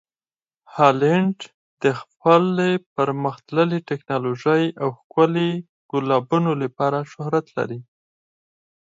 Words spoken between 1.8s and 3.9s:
د خپلې پرمخ تللې